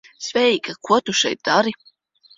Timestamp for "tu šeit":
1.05-1.39